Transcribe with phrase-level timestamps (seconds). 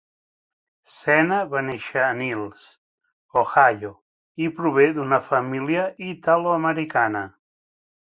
[0.93, 2.65] Sena va néixer a Niles,
[3.43, 3.93] Ohio
[4.47, 7.27] i prové d'una família Italoamericana.